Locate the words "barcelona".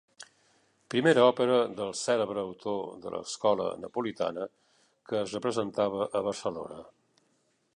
6.31-6.81